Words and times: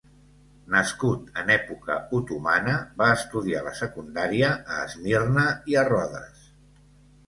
Nascut 0.75 1.29
en 1.41 1.51
època 1.57 1.99
otomana, 2.21 2.75
va 3.03 3.11
estudiar 3.19 3.63
la 3.71 3.77
secundària 3.83 4.53
a 4.57 4.83
Esmirna 4.91 5.49
i 5.75 5.83
a 5.85 5.89
Rodes. 5.97 6.55